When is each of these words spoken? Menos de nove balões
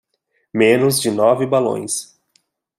Menos 0.51 0.99
de 0.99 1.11
nove 1.11 1.45
balões 1.45 2.17